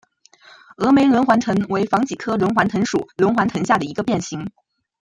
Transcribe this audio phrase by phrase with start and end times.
[0.77, 4.49] 峨眉轮环藤为防己科轮环藤属轮环藤下的一个变型。